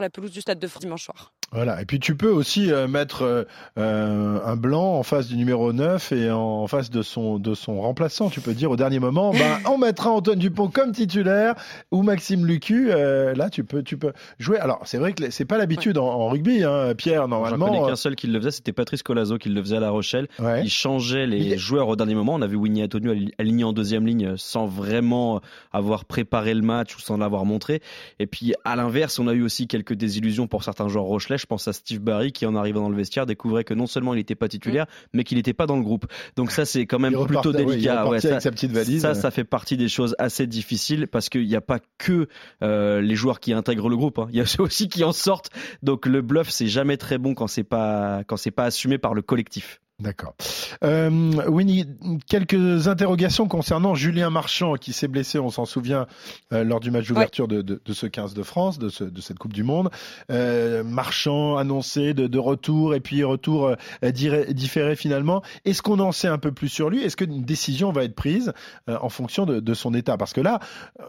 la 0.00 0.10
pelouse 0.10 0.32
du 0.32 0.40
stade 0.40 0.58
de 0.58 0.68
dimanche 0.80 1.04
soir. 1.04 1.32
Voilà, 1.54 1.80
et 1.80 1.84
puis 1.84 2.00
tu 2.00 2.16
peux 2.16 2.30
aussi 2.30 2.72
euh, 2.72 2.88
mettre 2.88 3.22
euh, 3.22 3.44
euh, 3.78 4.40
un 4.44 4.56
blanc 4.56 4.98
en 4.98 5.04
face 5.04 5.28
du 5.28 5.36
numéro 5.36 5.72
9 5.72 6.10
et 6.10 6.30
en 6.32 6.66
face 6.66 6.90
de 6.90 7.00
son, 7.00 7.38
de 7.38 7.54
son 7.54 7.80
remplaçant. 7.80 8.28
Tu 8.28 8.40
peux 8.40 8.54
dire 8.54 8.72
au 8.72 8.76
dernier 8.76 8.98
moment, 8.98 9.30
ben, 9.32 9.60
on 9.70 9.78
mettra 9.78 10.10
Antoine 10.10 10.38
Dupont 10.40 10.66
comme 10.66 10.90
titulaire 10.90 11.54
ou 11.92 12.02
Maxime 12.02 12.44
Lucu. 12.44 12.88
là, 12.88 13.50
tu 13.50 13.62
peux, 13.62 13.84
tu 13.84 13.96
peux 13.96 14.12
jouer. 14.40 14.58
Alors, 14.58 14.80
c'est 14.84 14.98
vrai 14.98 15.12
que 15.12 15.30
c'est 15.30 15.44
pas 15.44 15.56
l'habitude 15.56 15.96
en, 15.96 16.28
rugby, 16.28 16.64
hein, 16.64 16.92
Pierre, 16.96 17.28
normalement. 17.28 17.66
J'en 17.66 17.72
connais 17.72 17.86
qu'un 17.86 17.96
seul 17.96 18.16
qui 18.16 18.26
le 18.26 18.40
faisait, 18.40 18.50
c'était 18.50 18.72
Patrice 18.72 19.04
Colazo 19.04 19.38
qui 19.38 19.48
le 19.48 19.62
faisait 19.62 19.76
à 19.76 19.80
La 19.80 19.90
Rochelle. 19.90 20.26
Il 20.40 20.70
changeait 20.70 21.26
les 21.26 21.56
joueurs 21.56 21.86
au 21.86 21.94
dernier 21.94 22.16
moment. 22.16 22.34
On 22.34 22.42
a 22.42 22.48
vu 22.48 22.56
Winnie 22.56 22.82
Atonu 22.82 23.30
aligné 23.38 23.62
en 23.62 23.72
deuxième 23.72 24.06
ligne 24.06 24.36
sans 24.36 24.66
vraiment 24.66 25.40
avoir 25.72 26.04
préparé 26.04 26.52
le 26.52 26.62
match 26.62 26.96
ou 26.96 27.00
sans 27.00 27.16
l'avoir 27.16 27.44
montré. 27.44 27.80
Et 28.18 28.26
puis, 28.26 28.54
à 28.64 28.74
l'inverse, 28.74 29.20
on 29.20 29.28
a 29.28 29.34
eu 29.34 29.42
aussi 29.42 29.68
quelques 29.68 29.83
désillusions 29.92 30.46
pour 30.46 30.64
certains 30.64 30.88
joueurs 30.88 31.04
rochelais 31.04 31.34
je 31.36 31.46
pense 31.46 31.68
à 31.68 31.72
Steve 31.74 32.00
Barry 32.00 32.32
qui 32.32 32.46
en 32.46 32.54
arrivant 32.54 32.82
dans 32.82 32.88
le 32.88 32.96
vestiaire 32.96 33.26
découvrait 33.26 33.64
que 33.64 33.74
non 33.74 33.86
seulement 33.86 34.14
il 34.14 34.18
n'était 34.18 34.34
pas 34.34 34.48
titulaire, 34.48 34.84
mm. 34.84 35.08
mais 35.12 35.24
qu'il 35.24 35.36
n'était 35.36 35.52
pas 35.52 35.66
dans 35.66 35.76
le 35.76 35.82
groupe. 35.82 36.06
Donc 36.36 36.50
ça 36.50 36.64
c'est 36.64 36.86
quand 36.86 36.98
même 36.98 37.14
plutôt 37.26 37.52
délicat. 37.52 38.04
ça, 38.20 38.40
sa 38.40 38.50
petite 38.50 38.72
valise. 38.72 39.02
ça, 39.02 39.14
ça 39.14 39.30
fait 39.30 39.44
partie 39.44 39.76
des 39.76 39.88
choses 39.88 40.14
assez 40.18 40.46
difficiles 40.46 41.08
parce 41.08 41.28
qu'il 41.28 41.46
n'y 41.46 41.56
a 41.56 41.60
pas 41.60 41.80
que 41.98 42.28
euh, 42.62 43.00
les 43.00 43.14
joueurs 43.14 43.40
qui 43.40 43.52
intègrent 43.52 43.88
le 43.88 43.96
groupe. 43.96 44.18
Hein. 44.18 44.28
Il 44.30 44.36
y 44.36 44.40
a 44.40 44.46
ceux 44.46 44.62
aussi 44.64 44.88
qui 44.88 45.04
en 45.04 45.12
sortent. 45.12 45.50
Donc 45.82 46.06
le 46.06 46.22
bluff 46.22 46.48
c'est 46.50 46.68
jamais 46.68 46.96
très 46.96 47.18
bon 47.18 47.34
quand 47.34 47.46
c'est 47.46 47.64
pas 47.64 48.22
quand 48.26 48.36
c'est 48.36 48.50
pas 48.50 48.64
assumé 48.64 48.98
par 48.98 49.14
le 49.14 49.22
collectif. 49.22 49.80
D'accord. 50.00 50.34
Euh, 50.82 51.08
Winnie, 51.46 51.86
quelques 52.28 52.88
interrogations 52.88 53.46
concernant 53.46 53.94
Julien 53.94 54.28
Marchand 54.28 54.74
qui 54.74 54.92
s'est 54.92 55.06
blessé, 55.06 55.38
on 55.38 55.50
s'en 55.50 55.66
souvient, 55.66 56.08
euh, 56.52 56.64
lors 56.64 56.80
du 56.80 56.90
match 56.90 57.06
d'ouverture 57.06 57.46
de, 57.46 57.62
de, 57.62 57.80
de, 57.82 57.92
ce 57.92 58.06
15 58.06 58.34
de 58.34 58.42
France, 58.42 58.80
de, 58.80 58.88
ce, 58.88 59.04
de 59.04 59.20
cette 59.20 59.38
Coupe 59.38 59.52
du 59.52 59.62
Monde. 59.62 59.90
Euh, 60.32 60.82
Marchand 60.82 61.56
annoncé 61.58 62.12
de, 62.12 62.26
de, 62.26 62.38
retour 62.40 62.96
et 62.96 63.00
puis 63.00 63.22
retour 63.22 63.68
euh, 64.02 64.10
différé 64.10 64.96
finalement. 64.96 65.42
Est-ce 65.64 65.80
qu'on 65.80 66.00
en 66.00 66.10
sait 66.10 66.26
un 66.26 66.38
peu 66.38 66.50
plus 66.50 66.68
sur 66.68 66.90
lui? 66.90 67.04
Est-ce 67.04 67.16
qu'une 67.16 67.44
décision 67.44 67.92
va 67.92 68.02
être 68.02 68.16
prise 68.16 68.52
euh, 68.90 68.98
en 69.00 69.10
fonction 69.10 69.46
de, 69.46 69.74
son 69.74 69.94
état? 69.94 70.16
Parce 70.16 70.32
que 70.32 70.40
là, 70.40 70.58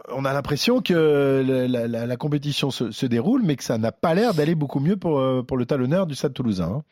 on 0.09 0.25
a 0.25 0.33
l'impression 0.33 0.81
que 0.83 1.67
la, 1.67 1.87
la, 1.87 2.05
la, 2.05 2.17
compétition 2.17 2.69
se, 2.69 2.91
se, 2.91 3.07
déroule, 3.07 3.41
mais 3.43 3.55
que 3.55 3.63
ça 3.63 3.79
n'a 3.79 3.91
pas 3.91 4.13
l'air 4.13 4.35
d'aller 4.35 4.53
beaucoup 4.53 4.79
mieux 4.79 4.95
pour, 4.95 5.19
pour 5.47 5.57
le 5.57 5.65
talonneur 5.65 6.05
du 6.05 6.13
Stade 6.13 6.33
Toulousain. 6.33 6.71
Hein. 6.71 6.83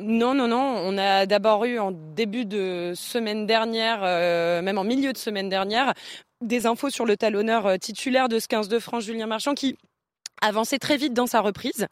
Non, 0.00 0.34
non, 0.34 0.48
non. 0.48 0.82
On 0.84 0.96
a 0.98 1.26
d'abord 1.26 1.64
eu 1.64 1.78
en 1.78 1.92
début 1.92 2.44
de 2.46 2.92
semaine 2.94 3.46
dernière, 3.46 4.00
euh, 4.02 4.62
même 4.62 4.78
en 4.78 4.84
milieu 4.84 5.12
de 5.12 5.18
semaine 5.18 5.48
dernière, 5.48 5.94
des 6.40 6.66
infos 6.66 6.90
sur 6.90 7.04
le 7.04 7.16
talonneur 7.16 7.66
euh, 7.66 7.76
titulaire 7.76 8.28
de 8.28 8.38
ce 8.38 8.48
15 8.48 8.68
de 8.68 8.78
France, 8.78 9.04
Julien 9.04 9.26
Marchand, 9.26 9.54
qui 9.54 9.76
avançait 10.40 10.78
très 10.78 10.96
vite 10.96 11.12
dans 11.12 11.26
sa 11.26 11.40
reprise. 11.40 11.86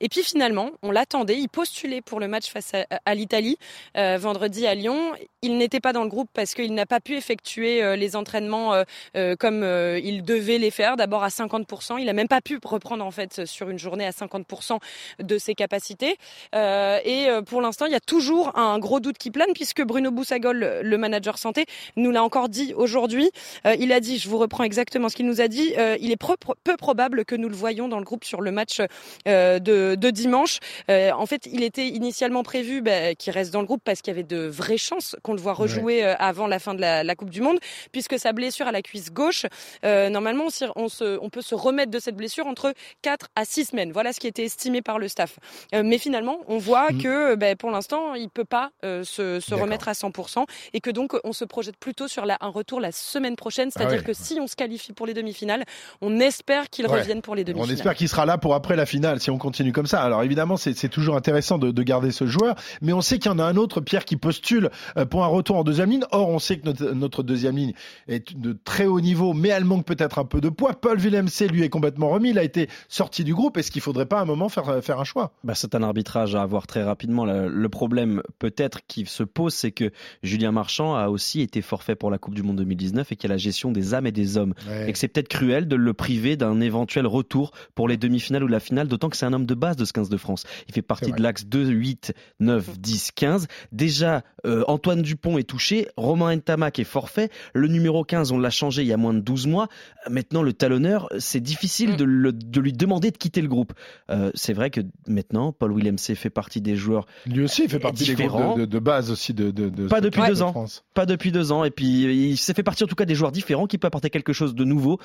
Et 0.00 0.08
puis 0.08 0.22
finalement, 0.22 0.70
on 0.82 0.90
l'attendait. 0.90 1.38
Il 1.38 1.48
postulait 1.48 2.00
pour 2.00 2.20
le 2.20 2.28
match 2.28 2.50
face 2.50 2.72
à, 2.74 3.14
l'Italie 3.14 3.56
euh, 3.96 4.18
vendredi 4.18 4.66
à 4.66 4.74
Lyon. 4.74 5.12
Il 5.42 5.56
n'était 5.56 5.80
pas 5.80 5.92
dans 5.92 6.02
le 6.02 6.08
groupe 6.08 6.28
parce 6.32 6.54
qu'il 6.54 6.74
n'a 6.74 6.86
pas 6.86 7.00
pu 7.00 7.16
effectuer 7.16 7.82
euh, 7.82 7.96
les 7.96 8.16
entraînements 8.16 8.74
euh, 9.16 9.36
comme 9.36 9.64
il 10.02 10.22
devait 10.22 10.58
les 10.58 10.70
faire. 10.70 10.96
D'abord 10.96 11.24
à 11.24 11.28
50%. 11.28 11.98
Il 11.98 12.06
n'a 12.06 12.12
même 12.12 12.28
pas 12.28 12.40
pu 12.40 12.58
reprendre 12.62 13.04
en 13.04 13.10
fait 13.10 13.44
sur 13.46 13.70
une 13.70 13.78
journée 13.78 14.06
à 14.06 14.10
50% 14.10 14.78
de 15.20 15.38
ses 15.38 15.54
capacités. 15.54 16.16
et 16.54 17.28
pour 17.46 17.60
l'instant, 17.60 17.86
il 17.86 17.92
y 17.92 17.96
a 17.96 18.00
toujours 18.00 18.56
un 18.58 18.78
gros 18.78 19.00
doute 19.00 19.18
qui 19.18 19.30
plane 19.30 19.52
puisque 19.54 19.82
Bruno 19.82 20.10
Boussagol, 20.10 20.80
le 20.82 20.98
manager 20.98 21.38
santé, 21.38 21.66
nous 21.96 22.10
l'a 22.10 22.22
encore 22.22 22.48
dit 22.48 22.74
aujourd'hui. 22.74 23.30
il 23.78 23.92
a 23.92 24.00
dit, 24.00 24.18
je 24.18 24.28
vous 24.28 24.38
reprends 24.38 24.64
exactement 24.64 25.08
ce 25.08 25.16
qu'il 25.16 25.26
nous 25.26 25.40
a 25.40 25.48
dit, 25.48 25.74
il 26.00 26.10
est 26.10 26.16
peu 26.16 26.76
probable 26.76 27.24
que 27.24 27.34
nous 27.34 27.48
le 27.48 27.54
voyions 27.54 27.88
le 27.98 28.04
groupe 28.04 28.24
sur 28.24 28.40
le 28.40 28.50
match 28.50 28.80
euh, 29.28 29.58
de, 29.58 29.94
de, 29.94 30.10
dimanche. 30.10 30.58
Euh, 30.90 31.10
en 31.12 31.26
fait, 31.26 31.46
il 31.50 31.62
était 31.62 31.88
initialement 31.88 32.42
prévu 32.42 32.82
bah, 32.82 33.14
qu'il 33.14 33.32
reste 33.32 33.52
dans 33.52 33.60
le 33.60 33.66
groupe 33.66 33.82
parce 33.84 34.00
qu'il 34.00 34.12
y 34.12 34.16
avait 34.16 34.22
de 34.22 34.46
vraies 34.46 34.78
chances 34.78 35.16
qu'on 35.22 35.32
le 35.32 35.40
voit 35.40 35.54
rejouer 35.54 36.04
euh, 36.04 36.14
avant 36.18 36.46
la 36.46 36.58
fin 36.58 36.74
de 36.74 36.80
la, 36.80 37.04
la, 37.04 37.14
Coupe 37.14 37.30
du 37.30 37.40
Monde, 37.40 37.58
puisque 37.92 38.18
sa 38.18 38.32
blessure 38.32 38.66
à 38.66 38.72
la 38.72 38.82
cuisse 38.82 39.12
gauche, 39.12 39.46
normalement, 39.84 40.46
on, 40.76 40.88
se, 40.88 41.18
on, 41.20 41.30
peut 41.30 41.42
se 41.42 41.54
remettre 41.54 41.90
de 41.90 41.98
cette 41.98 42.16
blessure 42.16 42.46
entre 42.46 42.74
4 43.02 43.28
à 43.36 43.44
6 43.44 43.66
semaines. 43.66 43.92
Voilà 43.92 44.12
ce 44.12 44.20
qui 44.20 44.26
était 44.26 44.44
estimé 44.44 44.82
par 44.82 44.98
le 44.98 45.08
staff. 45.08 45.38
mais 45.72 45.98
finalement, 45.98 46.38
on 46.48 46.58
voit 46.58 46.90
mm. 46.90 47.02
que 47.02 47.34
bah, 47.36 47.54
pour 47.56 47.70
l'instant, 47.70 48.14
il 48.14 48.28
peut 48.28 48.44
pas 48.44 48.70
se, 48.82 49.38
se 49.40 49.54
remettre 49.54 49.88
à 49.88 49.92
100% 49.92 50.44
et 50.72 50.80
que 50.80 50.90
donc 50.90 51.14
on 51.24 51.32
se 51.32 51.44
projette 51.44 51.76
plutôt 51.76 52.08
sur 52.08 52.26
la, 52.26 52.36
un 52.40 52.48
retour 52.48 52.80
la 52.80 52.92
semaine 52.92 53.36
prochaine. 53.36 53.70
Ah 53.74 53.78
C'est-à-dire 53.78 54.04
que 54.04 54.12
si 54.12 54.38
on 54.40 54.46
se 54.46 54.56
qualifie 54.56 54.92
pour 54.92 55.06
les 55.06 55.14
demi-finales, 55.14 55.64
on 56.00 56.20
espère 56.20 56.68
qu'il 56.70 56.86
revienne 56.86 57.22
pour 57.22 57.34
les 57.34 57.44
demi-finales. 57.44 57.76
J'espère 57.84 57.98
qu'il 57.98 58.08
sera 58.08 58.24
là 58.24 58.38
pour 58.38 58.54
après 58.54 58.76
la 58.76 58.86
finale 58.86 59.20
si 59.20 59.30
on 59.30 59.36
continue 59.36 59.70
comme 59.70 59.84
ça. 59.84 60.00
Alors 60.02 60.22
évidemment, 60.22 60.56
c'est 60.56 60.88
toujours 60.88 61.16
intéressant 61.16 61.58
de, 61.58 61.70
de, 61.70 61.82
garder 61.82 62.12
ce 62.12 62.24
joueur, 62.26 62.54
mais 62.80 62.94
on 62.94 63.02
sait 63.02 63.18
qu'il 63.18 63.30
y 63.30 63.34
en 63.34 63.38
a 63.38 63.44
un 63.44 63.56
autre, 63.56 63.82
Pierre, 63.82 64.06
qui 64.06 64.16
postule 64.16 64.70
euh, 64.96 65.04
pour 65.04 65.22
un 65.22 65.26
retour 65.26 65.56
en 65.56 65.64
deuxième 65.64 65.90
ligne. 65.90 66.04
Or, 66.10 66.30
on 66.30 66.38
sait 66.38 66.56
que 66.56 66.64
notre, 66.64 66.92
notre 66.92 67.22
deuxième 67.22 67.58
ligne 67.58 67.74
est 68.08 68.34
de 68.34 68.56
très 68.64 68.86
haut 68.86 69.02
niveau, 69.02 69.34
mais 69.34 69.50
elle 69.50 69.66
manque 69.66 69.84
peut-être 69.84 70.18
un 70.18 70.24
peu 70.24 70.40
de 70.40 70.48
poids. 70.48 70.72
Paul 70.72 70.96
Villemc, 70.98 71.26
lui, 71.50 71.62
est 71.62 71.68
complètement 71.68 72.08
remis. 72.08 72.30
Il 72.30 72.38
a 72.38 72.42
été 72.42 72.70
sorti 72.88 73.22
du 73.22 73.34
groupe. 73.34 73.58
Est-ce 73.58 73.70
qu'il 73.70 73.82
faudrait 73.82 74.06
pas 74.06 74.18
à 74.18 74.22
un 74.22 74.24
moment 74.24 74.48
faire, 74.48 74.82
faire 74.82 74.98
un 74.98 75.04
choix? 75.04 75.34
Bah, 75.44 75.54
C'est 75.54 75.74
un 75.74 75.82
arbitrage 75.82 76.34
à 76.34 76.40
avoir 76.40 76.66
très 76.66 76.84
rapidement. 76.84 77.26
Le, 77.26 77.48
le 77.48 77.68
problème 77.68 78.22
peut-être 78.38 78.80
qui 78.88 79.04
se 79.04 79.24
pose, 79.24 79.52
c'est 79.52 79.72
que 79.72 79.92
Julien 80.22 80.52
Marchand 80.52 80.96
a 80.96 81.08
aussi 81.08 81.42
été 81.42 81.60
forfait 81.60 81.96
pour 81.96 82.10
la 82.10 82.16
Coupe 82.16 82.34
du 82.34 82.42
Monde 82.42 82.56
2019 82.56 83.12
et 83.12 83.16
qu'il 83.16 83.28
y 83.28 83.30
a 83.30 83.34
la 83.34 83.38
gestion 83.38 83.72
des 83.72 83.92
âmes 83.92 84.06
et 84.06 84.12
des 84.12 84.38
hommes. 84.38 84.54
Ouais. 84.66 84.88
Et 84.88 84.92
que 84.94 84.98
c'est 84.98 85.08
peut-être 85.08 85.28
cruel 85.28 85.68
de 85.68 85.76
le 85.76 85.92
priver 85.92 86.38
d'un 86.38 86.62
éventuel 86.62 87.06
retour 87.06 87.50
pour 87.74 87.88
les 87.88 87.96
demi-finales 87.96 88.44
ou 88.44 88.48
la 88.48 88.60
finale, 88.60 88.88
d'autant 88.88 89.08
que 89.08 89.16
c'est 89.16 89.26
un 89.26 89.32
homme 89.32 89.46
de 89.46 89.54
base 89.54 89.76
de 89.76 89.84
ce 89.84 89.92
15 89.92 90.08
de 90.08 90.16
France. 90.16 90.44
Il 90.68 90.74
fait 90.74 90.82
partie 90.82 91.12
de 91.12 91.22
l'axe 91.22 91.44
2, 91.46 91.66
8, 91.66 92.14
9, 92.40 92.78
10, 92.78 93.12
15. 93.12 93.46
Déjà, 93.72 94.22
euh, 94.46 94.64
Antoine 94.68 95.02
Dupont 95.02 95.38
est 95.38 95.48
touché, 95.48 95.88
Romain 95.96 96.34
Ntamak 96.36 96.78
est 96.78 96.84
forfait, 96.84 97.30
le 97.52 97.68
numéro 97.68 98.04
15, 98.04 98.32
on 98.32 98.38
l'a 98.38 98.50
changé 98.50 98.82
il 98.82 98.88
y 98.88 98.92
a 98.92 98.96
moins 98.96 99.14
de 99.14 99.20
12 99.20 99.46
mois. 99.46 99.68
Maintenant, 100.08 100.42
le 100.42 100.52
talonneur, 100.52 101.08
c'est 101.18 101.40
difficile 101.40 101.92
mm. 101.92 101.96
de, 101.96 102.60
lui 102.60 102.72
demander 102.72 103.10
de 103.10 103.16
quitter 103.16 103.42
le 103.42 103.48
groupe. 103.48 103.72
Euh, 104.10 104.30
c'est 104.34 104.52
vrai 104.52 104.70
que 104.70 104.80
maintenant, 105.06 105.52
Paul 105.52 105.72
Williams 105.72 106.00
fait 106.14 106.30
partie 106.30 106.60
des 106.60 106.76
joueurs. 106.76 107.06
Lui 107.26 107.44
aussi, 107.44 107.64
il 107.64 107.70
fait 107.70 107.78
partie 107.78 108.14
des 108.14 108.26
groupes 108.26 108.60
de, 108.60 108.78
base 108.78 109.10
aussi 109.10 109.34
de. 109.34 109.50
de, 109.50 109.86
pas 109.88 110.00
depuis 110.00 110.22
deux 110.26 110.42
ans. 110.42 110.66
Pas 110.94 111.06
depuis 111.06 111.32
deux 111.32 111.52
ans. 111.52 111.64
Et 111.64 111.70
puis, 111.70 112.30
il 112.32 112.36
s'est 112.36 112.54
fait 112.54 112.62
partie 112.62 112.84
en 112.84 112.86
tout 112.86 112.94
cas 112.94 113.04
des 113.04 113.14
joueurs 113.14 113.32
différents 113.32 113.66
qui 113.66 113.78
peuvent 113.78 113.88
apporter 113.88 114.10
quelque 114.10 114.32
chose 114.32 114.54
de 114.54 114.64
nouveau, 114.64 114.98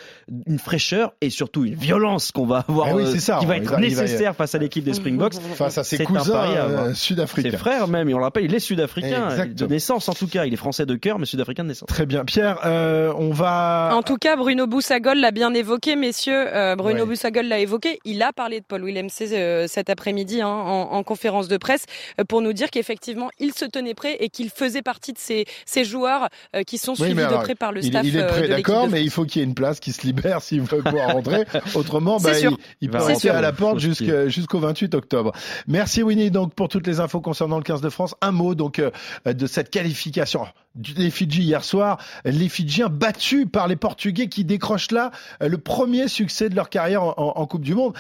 une 0.48 0.60
fraîcheur 0.60 1.14
et 1.22 1.30
surtout 1.30 1.66
une 1.66 1.76
violence 1.76 2.32
qu'on 2.32 2.46
va 2.46 2.59
avoir, 2.68 2.88
eh 2.90 3.04
euh, 3.04 3.40
qui 3.40 3.46
va 3.46 3.58
être 3.58 3.80
nécessaire 3.80 4.36
face 4.36 4.56
à 4.56 4.58
l'équipe 4.58 4.84
des 4.84 4.94
Springboks. 4.94 5.36
Face 5.56 5.78
à 5.78 5.84
ses 5.84 6.04
cousins 6.04 6.56
euh, 6.56 6.94
sud-africains. 6.94 7.52
Ses 7.52 7.58
frères 7.58 7.88
même, 7.88 8.10
et 8.10 8.14
on 8.14 8.18
le 8.18 8.24
rappelle, 8.24 8.46
il 8.46 8.54
est 8.54 8.60
sud-africain 8.60 9.46
de 9.48 9.66
naissance 9.66 10.10
en 10.10 10.14
tout 10.14 10.28
cas. 10.28 10.46
Il 10.46 10.54
est 10.54 10.58
français 10.58 10.86
de 10.86 10.96
cœur, 10.96 11.20
mais 11.20 11.26
sud-africain 11.26 11.64
de 11.64 11.70
naissance. 11.70 11.88
Très 11.88 12.06
bien, 12.06 12.26
Pierre. 12.26 12.60
Euh, 12.66 13.14
on 13.18 13.32
va. 13.32 13.92
En 13.94 14.02
tout 14.02 14.18
cas, 14.18 14.36
Bruno 14.36 14.68
Boussagol 14.68 15.20
l'a 15.20 15.32
bien 15.32 15.54
évoqué, 15.54 15.96
messieurs. 15.96 16.46
Bruno 16.78 17.06
Boussagol 17.06 17.48
l'a 17.48 17.60
évoqué. 17.60 18.00
Il 18.06 18.22
a 18.22 18.34
parlé 18.34 18.60
de 18.60 18.66
Paul 18.66 18.84
Williams 18.84 19.12
cet 19.68 19.90
après-midi 19.90 20.42
hein, 20.42 20.48
en, 20.48 21.04
conférence 21.04 21.48
de 21.48 21.58
presse 21.58 21.86
pour 22.28 22.42
nous 22.42 22.54
dire 22.54 22.70
qu'effectivement, 22.70 23.30
il 23.40 23.54
se 23.54 23.66
tenait 23.66 23.94
prêt 23.94 24.18
et 24.20 24.30
qu'il 24.30 24.50
faisait 24.50 24.82
partie 24.82 25.14
de 25.14 25.18
ces, 25.18 25.46
ces 25.66 25.84
joueurs 25.84 26.30
qui 26.68 26.78
sont 26.78 26.96
suivis 26.96 27.16
de 27.16 27.44
près 27.44 27.56
par 27.56 27.72
le 27.72 27.82
staff. 27.82 28.06
Il, 28.06 28.18
est 28.18 28.28
prêt, 28.28 28.48
d'accord, 28.48 28.88
mais 28.88 29.04
il 29.04 29.10
faut 29.10 29.26
qu'il 29.26 29.42
y 29.42 29.44
ait 29.44 29.48
une 29.48 29.56
place 29.56 29.80
qui 29.80 29.92
se 29.92 30.06
libère 30.06 30.42
s'il 30.42 30.62
veut 30.62 30.82
pouvoir 30.82 31.10
rentrer. 31.14 31.46
Autrement, 31.76 32.18
bah, 32.20 32.38
il, 32.40 32.49
peut 32.90 32.98
rentrer 32.98 33.30
à 33.30 33.42
la 33.42 33.52
porte 33.52 33.80
jusqu'au 33.80 34.60
28 34.60 34.96
octobre. 34.96 35.32
Merci 35.68 36.04
Winnie 36.04 36.32
donc 36.32 36.54
pour 36.54 36.68
toutes 36.68 36.88
les 36.88 37.00
infos 37.00 37.22
concernant 37.22 37.58
le 37.58 37.64
15 37.64 37.82
de 37.82 37.90
France. 37.90 38.16
Un 38.22 38.32
mot 38.32 38.56
donc 38.56 38.80
euh, 38.80 38.92
de 39.26 39.48
cette 39.48 39.70
qualification 39.70 40.48
des 40.76 41.10
Fidji 41.10 41.44
hier 41.44 41.64
soir, 41.64 42.00
les 42.26 42.50
Fidjiens 42.50 42.90
battus 42.90 43.48
par 43.52 43.68
les 43.68 43.76
Portugais 43.76 44.28
qui 44.28 44.46
décrochent 44.46 44.92
là 44.92 45.12
euh, 45.42 45.48
le 45.48 45.58
premier 45.58 46.08
succès 46.08 46.50
de 46.50 46.56
leur 46.56 46.70
carrière 46.70 47.04
en, 47.04 47.48
Coupe 47.48 47.64
du 47.64 47.74
Monde. 47.74 47.94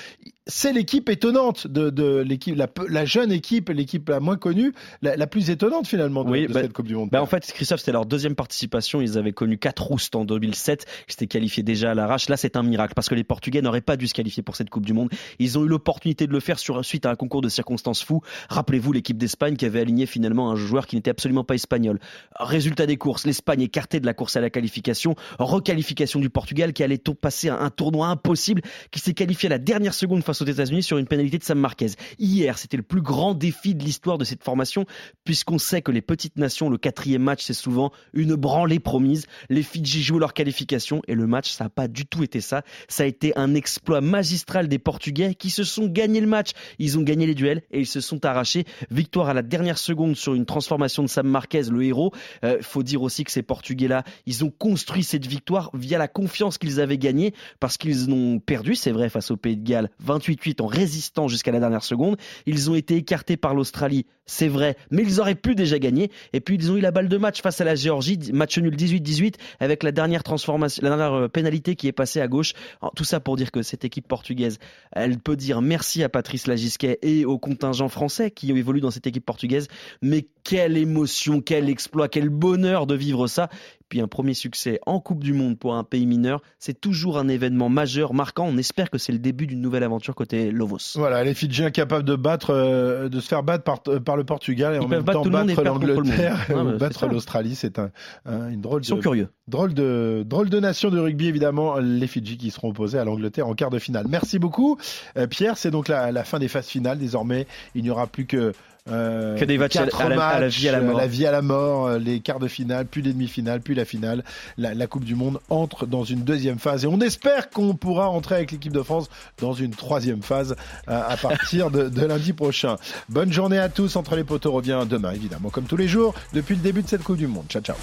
C'est 0.45 0.73
l'équipe 0.73 1.09
étonnante 1.09 1.67
de, 1.67 2.21
l'équipe, 2.21 2.59
la, 2.87 3.05
jeune 3.05 3.31
équipe, 3.31 3.69
l'équipe 3.69 4.09
la 4.09 4.19
moins 4.19 4.37
connue, 4.37 4.73
la, 5.01 5.27
plus 5.27 5.49
étonnante 5.49 5.87
finalement 5.87 6.23
de, 6.23 6.47
bah, 6.47 6.61
cette 6.61 6.73
Coupe 6.73 6.87
du 6.87 6.95
Monde. 6.95 7.09
Bah 7.11 7.21
en 7.21 7.25
fait, 7.25 7.45
Christophe, 7.51 7.79
c'était 7.79 7.91
leur 7.91 8.05
deuxième 8.05 8.35
participation. 8.35 9.01
Ils 9.01 9.17
avaient 9.17 9.31
connu 9.31 9.57
quatre 9.57 9.83
roustes 9.83 10.15
en 10.15 10.25
2007, 10.25 10.85
qui 11.07 11.13
s'étaient 11.13 11.27
qualifiés 11.27 11.63
déjà 11.63 11.91
à 11.91 11.93
l'arrache. 11.93 12.29
Là, 12.29 12.37
c'est 12.37 12.55
un 12.55 12.63
miracle 12.63 12.93
parce 12.95 13.09
que 13.09 13.15
les 13.15 13.23
Portugais 13.23 13.61
n'auraient 13.61 13.81
pas 13.81 13.97
dû 13.97 14.07
se 14.07 14.13
qualifier 14.13 14.41
pour 14.41 14.55
cette 14.55 14.69
Coupe 14.69 14.85
du 14.85 14.93
Monde. 14.93 15.09
Ils 15.37 15.57
ont 15.57 15.65
eu 15.65 15.67
l'opportunité 15.67 16.25
de 16.25 16.31
le 16.31 16.39
faire 16.39 16.57
sur, 16.57 16.83
suite 16.83 17.05
à 17.05 17.11
un 17.11 17.15
concours 17.15 17.41
de 17.41 17.49
circonstances 17.49 18.03
fou. 18.03 18.21
Rappelez-vous 18.49 18.91
l'équipe 18.91 19.17
d'Espagne 19.17 19.55
qui 19.55 19.65
avait 19.65 19.81
aligné 19.81 20.05
finalement 20.05 20.51
un 20.51 20.55
joueur 20.55 20.87
qui 20.87 20.95
n'était 20.95 21.11
absolument 21.11 21.43
pas 21.43 21.55
espagnol. 21.55 21.99
Résultat 22.39 22.68
des 22.75 22.97
courses, 22.97 23.25
l'Espagne 23.25 23.61
écartée 23.61 23.99
de 23.99 24.05
la 24.05 24.13
course 24.13 24.37
à 24.37 24.41
la 24.41 24.49
qualification, 24.49 25.15
requalification 25.37 26.19
du 26.19 26.29
Portugal 26.29 26.73
qui 26.73 26.83
allait 26.83 26.97
passer 27.21 27.49
un 27.49 27.69
tournoi 27.69 28.07
impossible, 28.07 28.61
qui 28.91 28.99
s'est 28.99 29.13
qualifié 29.13 29.47
à 29.47 29.49
la 29.51 29.57
dernière 29.57 29.93
seconde 29.93 30.23
face 30.23 30.41
aux 30.41 30.45
États-Unis 30.45 30.83
sur 30.83 30.97
une 30.97 31.07
pénalité 31.07 31.37
de 31.37 31.43
Sam 31.43 31.59
Marquez. 31.59 31.91
Hier, 32.17 32.57
c'était 32.57 32.77
le 32.77 32.83
plus 32.83 33.01
grand 33.01 33.33
défi 33.33 33.75
de 33.75 33.83
l'histoire 33.83 34.17
de 34.17 34.23
cette 34.23 34.43
formation, 34.43 34.85
puisqu'on 35.23 35.57
sait 35.57 35.81
que 35.81 35.91
les 35.91 36.01
petites 36.01 36.37
nations, 36.37 36.69
le 36.69 36.77
quatrième 36.77 37.23
match, 37.23 37.43
c'est 37.43 37.53
souvent 37.53 37.91
une 38.13 38.35
branlée 38.35 38.79
promise. 38.79 39.25
Les 39.49 39.63
Fidji 39.63 40.03
jouent 40.03 40.19
leur 40.19 40.33
qualification 40.33 41.01
et 41.07 41.15
le 41.15 41.27
match, 41.27 41.51
ça 41.51 41.65
n'a 41.65 41.69
pas 41.69 41.87
du 41.87 42.05
tout 42.05 42.23
été 42.23 42.41
ça. 42.41 42.63
Ça 42.87 43.03
a 43.03 43.05
été 43.05 43.37
un 43.37 43.55
exploit 43.55 44.01
magistral 44.01 44.67
des 44.67 44.79
Portugais 44.79 45.35
qui 45.35 45.49
se 45.49 45.63
sont 45.63 45.87
gagnés 45.87 46.21
le 46.21 46.27
match. 46.27 46.51
Ils 46.77 46.97
ont 46.97 47.01
gagné 47.01 47.25
les 47.25 47.35
duels 47.35 47.63
et 47.71 47.79
ils 47.79 47.87
se 47.87 48.01
sont 48.01 48.25
arrachés. 48.25 48.65
Victoire 48.91 49.29
à 49.29 49.33
la 49.33 49.41
dernière 49.41 49.77
seconde 49.77 50.15
sur 50.15 50.35
une 50.35 50.45
transformation 50.45 51.03
de 51.03 51.09
Sam 51.09 51.27
Marquez, 51.27 51.63
le 51.71 51.83
héros. 51.83 52.13
Faut 52.61 52.83
dire 52.83 53.01
aussi 53.01 53.23
que 53.23 53.31
ces 53.31 53.41
Portugais-là, 53.41 54.03
ils 54.25 54.43
ont 54.45 54.51
construit 54.51 55.03
cette 55.03 55.25
victoire 55.25 55.69
via 55.73 55.97
la 55.97 56.07
confiance 56.07 56.57
qu'ils 56.57 56.79
avaient 56.79 56.97
gagnée 56.97 57.33
parce 57.59 57.77
qu'ils 57.77 58.09
ont 58.11 58.39
perdu, 58.39 58.75
c'est 58.75 58.91
vrai, 58.91 59.09
face 59.09 59.31
au 59.31 59.37
Pays 59.37 59.57
de 59.57 59.63
Galles, 59.63 59.89
28-8 60.05 60.61
en 60.61 60.67
résistant 60.67 61.27
jusqu'à 61.27 61.51
la 61.51 61.59
dernière 61.59 61.83
seconde. 61.83 62.17
Ils 62.45 62.69
ont 62.69 62.75
été 62.75 62.95
écartés 62.95 63.37
par 63.37 63.53
l'Australie, 63.53 64.05
c'est 64.25 64.47
vrai, 64.47 64.77
mais 64.91 65.03
ils 65.03 65.19
auraient 65.19 65.35
pu 65.35 65.55
déjà 65.55 65.79
gagner. 65.79 66.11
Et 66.33 66.39
puis 66.39 66.55
ils 66.55 66.71
ont 66.71 66.77
eu 66.77 66.81
la 66.81 66.91
balle 66.91 67.09
de 67.09 67.17
match 67.17 67.41
face 67.41 67.61
à 67.61 67.63
la 67.63 67.75
Géorgie, 67.75 68.19
match 68.33 68.57
nul 68.57 68.75
18-18 68.75 69.35
avec 69.59 69.83
la 69.83 69.91
dernière 69.91 70.23
transformation, 70.23 70.81
la 70.83 70.89
dernière 70.89 71.13
euh, 71.13 71.27
pénalité 71.27 71.75
qui 71.75 71.87
est 71.87 71.91
passée 71.91 72.21
à 72.21 72.27
gauche. 72.27 72.53
tout 72.95 73.03
ça 73.03 73.19
pour 73.19 73.35
dire 73.35 73.51
que 73.51 73.61
cette 73.61 73.85
équipe 73.85 74.07
portugaise, 74.07 74.59
elle 74.91 75.19
peut 75.19 75.35
dire 75.35 75.61
merci 75.61 76.03
à 76.03 76.09
Patrice 76.09 76.47
Lagisquet 76.47 76.99
et 77.01 77.25
au 77.25 77.37
contingent 77.37 77.89
français 77.89 78.31
qui 78.31 78.51
évolue 78.51 78.81
dans 78.81 78.91
cette 78.91 79.07
équipe 79.07 79.25
portugaise. 79.25 79.67
Mais 80.01 80.27
quelle 80.49 80.77
émotion, 80.77 81.41
quel 81.41 81.69
exploit, 81.69 82.09
quel 82.09 82.29
bonheur 82.29 82.87
de 82.87 82.95
vivre 82.95 83.27
ça. 83.27 83.49
Puis 83.89 84.01
un 84.01 84.07
premier 84.07 84.35
succès 84.35 84.79
en 84.85 84.99
Coupe 84.99 85.23
du 85.23 85.33
Monde 85.33 85.57
pour 85.57 85.73
un 85.73 85.83
pays 85.83 86.05
mineur, 86.05 86.41
c'est 86.59 86.79
toujours 86.79 87.17
un 87.17 87.27
événement 87.27 87.69
majeur, 87.69 88.13
marquant. 88.13 88.45
On 88.47 88.57
espère 88.57 88.89
que 88.89 88.97
c'est 88.97 89.11
le 89.11 89.19
début 89.19 89.47
d'une 89.47 89.61
nouvelle 89.61 89.83
aventure 89.83 90.13
côté 90.15 90.51
Lovos. 90.51 90.93
Voilà, 90.95 91.23
les 91.23 91.33
Fidjiens 91.33 91.71
capables 91.71 92.05
de 92.05 92.15
battre, 92.15 92.51
euh, 92.51 93.09
de 93.09 93.19
se 93.19 93.27
faire 93.27 93.43
battre 93.43 93.63
par, 93.63 93.81
par 93.81 94.15
le 94.15 94.23
Portugal 94.23 94.75
et 94.75 94.79
en 94.79 94.87
même 94.87 95.03
temps 95.03 95.25
battre 95.25 95.63
l'Angleterre, 95.63 96.47
battre 96.79 97.07
l'Australie, 97.07 97.55
c'est 97.55 97.79
un, 97.79 97.89
une 98.25 98.61
drôle 98.61 98.81
de, 98.81 98.93
curieux. 98.95 99.29
drôle 99.47 99.73
de 99.73 100.23
drôle 100.25 100.49
de 100.49 100.59
nation 100.59 100.89
de 100.89 100.99
rugby 100.99 101.27
évidemment. 101.27 101.77
Les 101.77 102.07
Fidji 102.07 102.37
qui 102.37 102.51
seront 102.51 102.69
opposés 102.69 102.99
à 102.99 103.05
l'Angleterre 103.05 103.47
en 103.47 103.55
quart 103.55 103.69
de 103.69 103.79
finale. 103.79 104.05
Merci 104.09 104.39
beaucoup, 104.39 104.77
euh, 105.17 105.27
Pierre. 105.27 105.57
C'est 105.57 105.71
donc 105.71 105.87
la, 105.87 106.11
la 106.11 106.23
fin 106.23 106.39
des 106.39 106.47
phases 106.47 106.67
finales. 106.67 106.99
Désormais, 106.99 107.47
il 107.73 107.83
n'y 107.83 107.89
aura 107.89 108.07
plus 108.07 108.25
que 108.25 108.53
euh, 108.91 109.37
que 109.37 109.45
des 109.45 109.57
matchs, 109.57 109.75
à, 109.75 109.85
la, 109.85 110.47
vie 110.47 110.67
à 110.67 110.71
la 110.71 110.81
mort. 110.81 110.97
La 110.97 111.07
vie 111.07 111.25
à 111.25 111.31
la 111.31 111.41
mort, 111.41 111.87
euh, 111.87 111.99
les 111.99 112.21
quarts 112.21 112.39
de 112.39 112.47
finale, 112.47 112.85
puis 112.89 113.01
les 113.01 113.13
demi-finales, 113.13 113.61
puis 113.61 113.75
la 113.75 113.78
finale. 113.85 114.23
La, 114.57 114.87
Coupe 114.87 115.03
du 115.03 115.15
Monde 115.15 115.39
entre 115.49 115.85
dans 115.85 116.03
une 116.03 116.23
deuxième 116.23 116.57
phase 116.57 116.83
et 116.83 116.87
on 116.87 116.99
espère 116.99 117.49
qu'on 117.49 117.75
pourra 117.75 118.09
entrer 118.09 118.35
avec 118.35 118.51
l'équipe 118.51 118.73
de 118.73 118.81
France 118.81 119.07
dans 119.39 119.53
une 119.53 119.71
troisième 119.71 120.23
phase 120.23 120.55
euh, 120.87 121.01
à 121.07 121.15
partir 121.15 121.69
de, 121.69 121.89
de, 121.89 122.05
lundi 122.05 122.33
prochain. 122.33 122.77
Bonne 123.07 123.31
journée 123.31 123.59
à 123.59 123.69
tous. 123.69 123.95
Entre 123.95 124.15
les 124.15 124.23
poteaux 124.23 124.51
revient 124.51 124.85
demain, 124.89 125.11
évidemment, 125.11 125.49
comme 125.49 125.65
tous 125.65 125.77
les 125.77 125.87
jours, 125.87 126.15
depuis 126.33 126.55
le 126.55 126.61
début 126.61 126.81
de 126.81 126.87
cette 126.87 127.03
Coupe 127.03 127.17
du 127.17 127.27
Monde. 127.27 127.45
Ciao, 127.49 127.61
ciao. 127.61 127.75